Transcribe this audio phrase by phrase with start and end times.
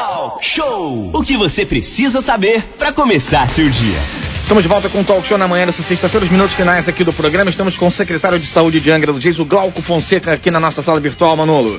[0.00, 1.10] Talk Show!
[1.12, 3.98] O que você precisa saber para começar seu dia.
[4.42, 7.04] Estamos de volta com o Talk Show na manhã dessa sexta-feira, os minutos finais aqui
[7.04, 7.50] do programa.
[7.50, 10.58] Estamos com o secretário de Saúde de Angra do Reis, o Glauco Fonseca, aqui na
[10.58, 11.78] nossa sala virtual, Manolo.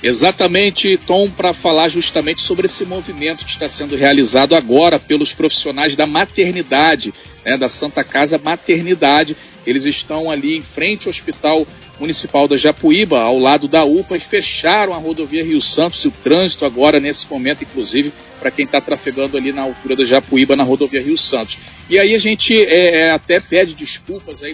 [0.00, 5.96] Exatamente, Tom, para falar justamente sobre esse movimento que está sendo realizado agora pelos profissionais
[5.96, 7.12] da maternidade,
[7.44, 9.36] né, da Santa Casa Maternidade.
[9.66, 11.66] Eles estão ali em frente ao Hospital
[12.02, 16.10] Municipal da Japuíba, ao lado da UPA, e fecharam a rodovia Rio Santos e o
[16.10, 20.64] trânsito agora, nesse momento, inclusive, para quem está trafegando ali na altura da Japuíba, na
[20.64, 21.58] rodovia Rio Santos.
[21.88, 24.52] E aí a gente é, é até pede desculpas aí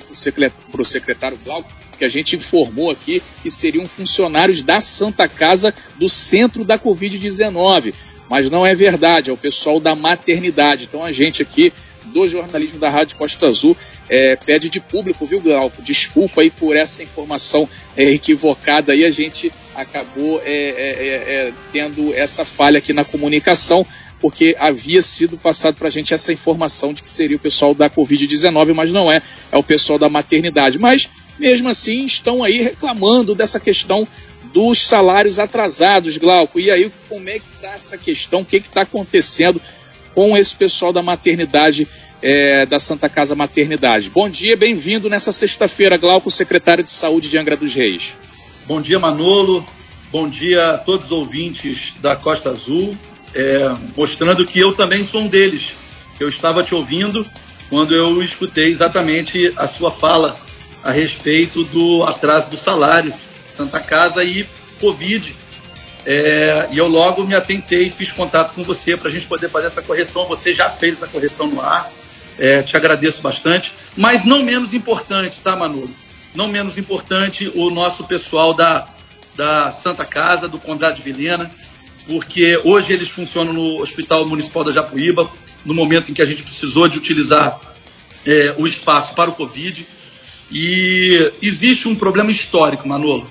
[0.71, 5.73] para o secretário Glauco, que a gente informou aqui que seriam funcionários da Santa Casa
[5.97, 7.95] do centro da Covid-19.
[8.29, 10.85] Mas não é verdade, é o pessoal da maternidade.
[10.85, 11.73] Então a gente aqui
[12.09, 13.77] do jornalismo da Rádio Costa Azul
[14.09, 15.83] é, pede de público, viu, Glauco?
[15.83, 21.53] Desculpa aí por essa informação é, equivocada aí, a gente acabou é, é, é, é
[21.73, 23.87] tendo essa falha aqui na comunicação,
[24.21, 27.89] porque havia sido passado para a gente essa informação de que seria o pessoal da
[27.89, 30.79] Covid-19, mas não é, é o pessoal da maternidade.
[30.79, 34.09] Mas, mesmo assim, estão aí reclamando dessa questão
[34.53, 36.59] dos salários atrasados, Glauco.
[36.59, 38.41] E aí, como é que está essa questão?
[38.41, 39.61] O que está acontecendo
[40.15, 41.87] com esse pessoal da maternidade
[42.23, 44.11] é, da Santa Casa Maternidade.
[44.11, 48.15] Bom dia, bem-vindo nessa sexta-feira, Glauco, secretário de Saúde de Angra dos Reis.
[48.67, 49.67] Bom dia, Manolo.
[50.11, 52.97] Bom dia a todos os ouvintes da Costa Azul,
[53.35, 55.73] é, mostrando que eu também sou um deles.
[56.19, 57.27] Eu estava te ouvindo
[57.69, 60.41] quando eu escutei exatamente a sua fala
[60.83, 63.13] a respeito do atraso do salário,
[63.47, 64.47] Santa Casa e
[64.81, 65.37] Covid.
[66.07, 69.67] É, e eu logo me atentei, fiz contato com você para a gente poder fazer
[69.67, 70.27] essa correção.
[70.27, 71.93] Você já fez essa correção no ar.
[72.39, 73.73] É, te agradeço bastante.
[73.97, 75.91] Mas não menos importante, tá, Manolo?
[76.35, 78.89] Não menos importante o nosso pessoal da,
[79.35, 81.51] da Santa Casa, do Condado de Vilhena,
[82.07, 85.29] porque hoje eles funcionam no Hospital Municipal da Japuíba,
[85.65, 87.61] no momento em que a gente precisou de utilizar
[88.25, 89.87] é, o espaço para o Covid.
[90.51, 93.29] E existe um problema histórico, Manolo.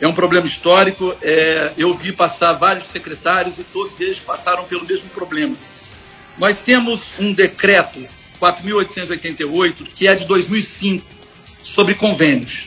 [0.00, 1.14] É um problema histórico.
[1.22, 5.56] É, eu vi passar vários secretários e todos eles passaram pelo mesmo problema.
[6.38, 8.06] Nós temos um decreto
[8.42, 11.06] 4.888, que é de 2005,
[11.62, 12.66] sobre convênios.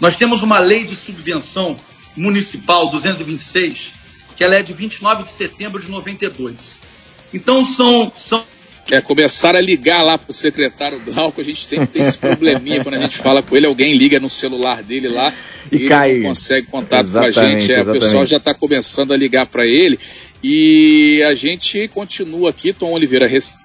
[0.00, 1.76] Nós temos uma lei de subvenção
[2.16, 3.92] municipal 226,
[4.36, 6.80] que ela é de 29 de setembro de 92.
[7.32, 8.44] Então são, são
[8.90, 12.96] é, começar a ligar lá pro secretário Glauco, a gente sempre tem esse probleminha quando
[12.96, 15.32] a gente fala com ele, alguém liga no celular dele lá
[15.70, 16.14] e, e cai.
[16.18, 17.72] não consegue contato exatamente, com a gente.
[17.72, 19.98] É, o pessoal já está começando a ligar para ele
[20.42, 23.63] e a gente continua aqui, Tom Oliveira, recebendo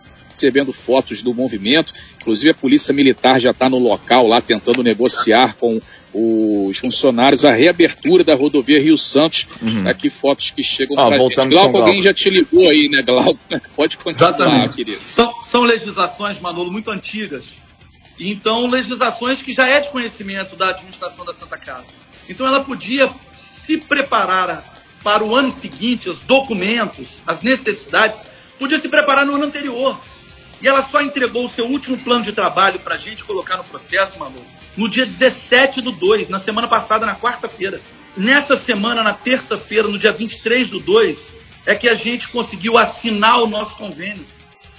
[0.74, 1.94] fotos do movimento.
[2.20, 5.82] Inclusive a polícia militar já está no local lá tentando negociar com
[6.14, 9.48] os funcionários a reabertura da rodovia Rio Santos.
[9.62, 9.88] Uhum.
[9.88, 11.48] Aqui fotos que chegam ah, para a gente.
[11.48, 13.40] Glauco, alguém já te ligou aí, né, Glauco?
[13.76, 14.76] Pode continuar, Exatamente.
[14.76, 15.06] querido.
[15.06, 17.46] São, são legislações, Manolo, muito antigas.
[18.20, 21.86] Então, legislações que já é de conhecimento da administração da Santa Casa.
[22.28, 23.10] Então, ela podia
[23.66, 24.64] se preparar
[25.04, 28.20] para o ano seguinte, os documentos, as necessidades,
[28.58, 29.98] podia se preparar no ano anterior.
[30.62, 33.64] E ela só entregou o seu último plano de trabalho para a gente colocar no
[33.64, 37.82] processo, Manu, no dia 17 do 2, na semana passada, na quarta-feira.
[38.18, 41.34] Nessa semana, na terça-feira, no dia 23 do 2,
[41.66, 44.26] é que a gente conseguiu assinar o nosso convênio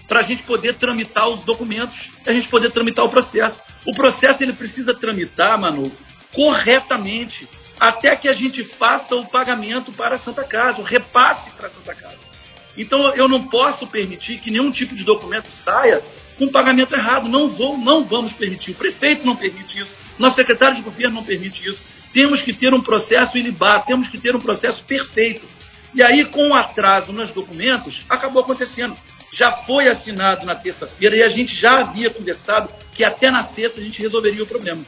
[0.06, 3.60] para a gente poder tramitar os documentos, a gente poder tramitar o processo.
[3.86, 5.90] O processo ele precisa tramitar, Manu,
[6.32, 7.48] corretamente,
[7.78, 11.70] até que a gente faça o pagamento para a Santa Casa, o repasse para a
[11.70, 12.29] Santa Casa.
[12.76, 16.02] Então eu não posso permitir que nenhum tipo de documento saia
[16.38, 17.28] com pagamento errado.
[17.28, 18.72] Não vou, não vamos permitir.
[18.72, 19.94] O prefeito não permite isso.
[20.18, 21.80] Nosso secretário de governo não permite isso.
[22.12, 25.46] Temos que ter um processo ilibado, temos que ter um processo perfeito.
[25.94, 28.96] E aí, com o atraso nos documentos, acabou acontecendo.
[29.32, 33.80] Já foi assinado na terça-feira e a gente já havia conversado que até na sexta
[33.80, 34.82] a gente resolveria o problema.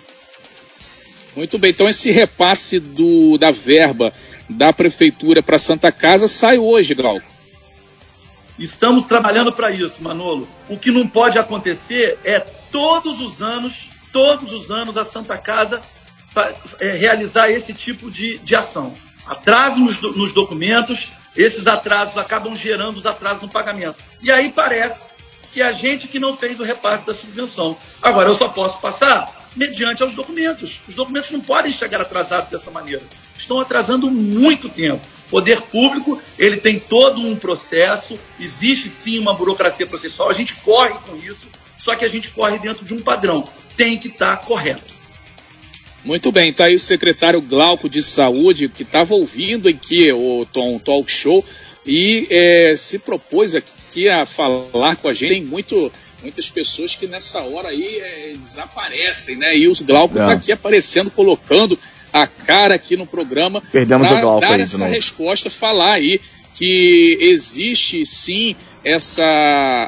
[1.35, 4.13] Muito bem, então esse repasse do, da verba
[4.51, 7.32] da prefeitura para Santa Casa sai hoje, Glauco.
[8.59, 10.49] Estamos trabalhando para isso, Manolo.
[10.69, 15.81] O que não pode acontecer é todos os anos, todos os anos a Santa Casa
[16.79, 18.95] é, realizar esse tipo de, de ação.
[19.27, 23.97] Atraso nos, nos documentos, esses atrasos acabam gerando os atrasos no pagamento.
[24.21, 25.11] E aí parece
[25.53, 27.77] que a gente que não fez o repasse da subvenção.
[28.01, 30.81] Agora, eu só posso passar mediante aos documentos.
[30.89, 33.03] Os documentos não podem chegar atrasados dessa maneira.
[33.39, 35.05] Estão atrasando muito tempo.
[35.33, 40.93] Poder público, ele tem todo um processo, existe sim uma burocracia processual, a gente corre
[41.07, 41.49] com isso,
[41.79, 43.49] só que a gente corre dentro de um padrão.
[43.75, 44.93] Tem que estar tá correto.
[46.05, 50.79] Muito bem, está aí o secretário Glauco de Saúde, que estava ouvindo aqui o Tom
[50.79, 51.43] Talk Show,
[51.87, 55.31] e é, se propôs aqui a falar com a gente.
[55.31, 55.91] Tem muito,
[56.21, 59.57] muitas pessoas que nessa hora aí é, desaparecem, né?
[59.57, 60.35] E o Glauco está é.
[60.35, 61.79] aqui aparecendo, colocando
[62.13, 66.21] a cara aqui no programa para dar essa resposta, falar aí
[66.55, 68.55] que existe sim
[68.85, 69.23] essa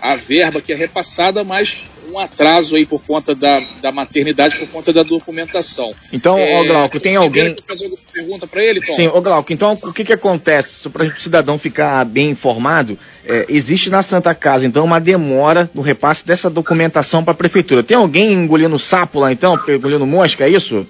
[0.03, 1.77] a verba que é repassada, mas
[2.09, 5.93] um atraso aí por conta da, da maternidade, por conta da documentação.
[6.13, 7.57] Então, é, ô Glauco, tem alguém...
[7.67, 8.95] fazer alguma pergunta para ele, Tom?
[8.95, 13.47] Sim, ô Glauco, então o que que acontece, para o cidadão ficar bem informado, é,
[13.49, 17.83] existe na Santa Casa, então, uma demora no repasse dessa documentação para a prefeitura.
[17.83, 20.87] Tem alguém engolindo sapo lá, então, engolindo mosca, é isso?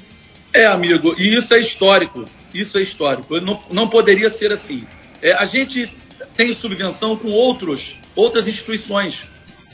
[0.55, 2.25] É, amigo, e isso é histórico,
[2.55, 4.85] isso é histórico, não, não poderia ser assim.
[5.21, 5.93] É, a gente
[6.37, 9.27] tem subvenção com outros, outras instituições,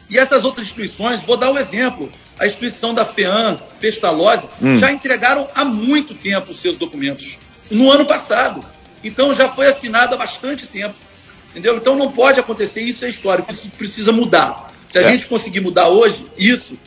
[0.09, 4.77] e essas outras instituições, vou dar o um exemplo, a instituição da FEAM, Pestalozzi, hum.
[4.77, 7.37] já entregaram há muito tempo os seus documentos.
[7.71, 8.65] No ano passado.
[9.05, 10.95] Então já foi assinado há bastante tempo.
[11.51, 11.77] Entendeu?
[11.77, 14.73] Então não pode acontecer, isso é histórico, isso precisa mudar.
[14.89, 15.13] Se a é.
[15.13, 16.79] gente conseguir mudar hoje, isso,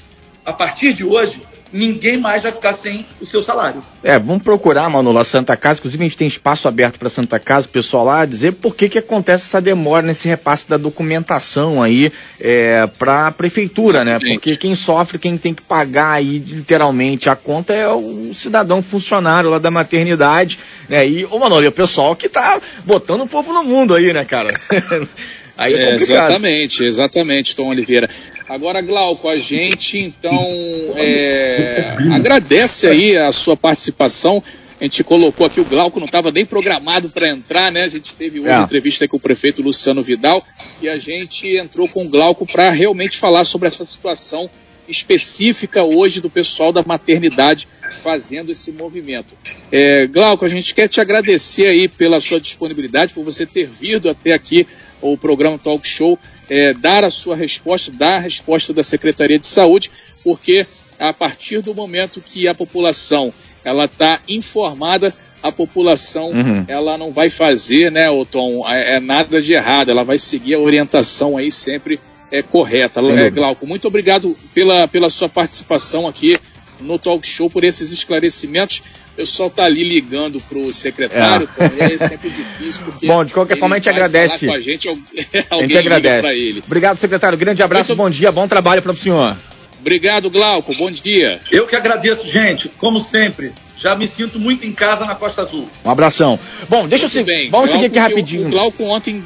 [0.43, 1.41] a partir de hoje,
[1.73, 3.83] ninguém mais vai ficar sem o seu salário.
[4.03, 5.79] É, vamos procurar, Manolo, a Santa Casa.
[5.79, 8.87] Inclusive, a gente tem espaço aberto para Santa Casa, o pessoal lá, dizer por que,
[8.87, 14.19] que acontece essa demora nesse repasse da documentação aí é, para a prefeitura, né?
[14.19, 19.49] Porque quem sofre, quem tem que pagar aí literalmente a conta é o cidadão funcionário
[19.49, 21.07] lá da maternidade, né?
[21.07, 24.23] E, ô Manolo, e o pessoal que tá botando o povo no mundo aí, né,
[24.23, 24.59] cara?
[25.57, 28.09] Aí é, é exatamente, exatamente, Tom Oliveira.
[28.47, 30.47] Agora, Glauco, a gente então
[30.95, 34.43] é, agradece aí a sua participação.
[34.79, 37.83] A gente colocou aqui, o Glauco não estava nem programado para entrar, né?
[37.83, 38.61] A gente teve uma é.
[38.61, 40.43] entrevista com o prefeito Luciano Vidal
[40.81, 44.49] e a gente entrou com o Glauco para realmente falar sobre essa situação
[44.87, 47.67] específica hoje do pessoal da maternidade
[48.03, 49.33] fazendo esse movimento.
[49.71, 54.09] É, Glauco, a gente quer te agradecer aí pela sua disponibilidade, por você ter vindo
[54.09, 54.67] até aqui
[55.11, 56.17] o programa Talk Show,
[56.49, 59.91] é, dar a sua resposta, dar a resposta da Secretaria de Saúde,
[60.23, 60.65] porque
[60.99, 63.33] a partir do momento que a população
[63.63, 66.65] ela está informada, a população uhum.
[66.67, 70.53] ela não vai fazer, né, o Tom, é, é, nada de errado, ela vai seguir
[70.53, 71.99] a orientação aí sempre
[72.31, 73.01] é, correta.
[73.01, 76.37] É, Glauco, muito obrigado pela, pela sua participação aqui
[76.79, 78.81] no Talk Show, por esses esclarecimentos.
[79.13, 81.69] O pessoal tá ali ligando pro secretário, é.
[81.69, 82.81] também é sempre difícil.
[83.05, 84.47] Bom, de qualquer forma a gente agradece.
[84.47, 84.89] Com a gente,
[85.51, 86.27] a gente agradece.
[86.27, 86.63] ele.
[86.65, 87.37] Obrigado, secretário.
[87.37, 87.97] Grande abraço, Muito...
[87.99, 89.37] bom dia, bom trabalho para o senhor.
[89.79, 90.75] Obrigado, Glauco.
[90.75, 91.39] Bom dia.
[91.51, 92.69] Eu que agradeço, gente.
[92.69, 95.69] Como sempre, já me sinto muito em casa na Costa Azul.
[95.85, 96.39] Um abração.
[96.67, 97.49] Bom, deixa Muito eu seguir.
[97.49, 98.47] Vamos Glauco, seguir aqui rapidinho.
[98.47, 99.23] O Glauco ontem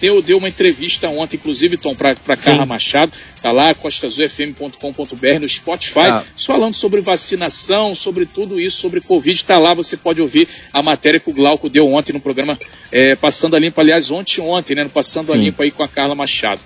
[0.00, 3.12] deu, deu uma entrevista ontem, inclusive, Tom, para Carla Machado,
[3.42, 6.24] tá lá, costasufm.com.br, no Spotify, ah.
[6.46, 11.20] falando sobre vacinação, sobre tudo isso, sobre Covid, tá lá, você pode ouvir a matéria
[11.20, 12.58] que o Glauco deu ontem no programa
[12.90, 15.32] é, Passando a Limpo, aliás, ontem ontem, né, no Passando Sim.
[15.32, 16.60] a Limpo aí com a Carla Machado.